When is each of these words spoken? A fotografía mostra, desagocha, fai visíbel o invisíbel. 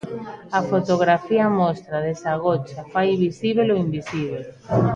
A 0.57 0.59
fotografía 0.71 1.45
mostra, 1.61 2.05
desagocha, 2.07 2.79
fai 2.93 3.09
visíbel 3.25 3.67
o 3.71 3.79
invisíbel. 3.85 4.43